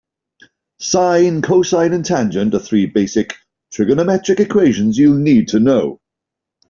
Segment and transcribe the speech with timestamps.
[0.79, 3.35] Sine, cosine and tangent are three basic
[3.71, 6.01] trigonometric equations you'll need to know.